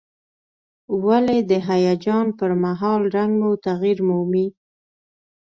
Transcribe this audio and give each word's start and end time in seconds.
ولې 1.05 1.37
د 1.49 1.51
هیجان 1.67 2.27
پر 2.39 2.51
مهال 2.63 3.01
رنګ 3.15 3.31
مو 3.41 3.51
تغییر 3.67 3.99
مومي؟ 4.07 4.47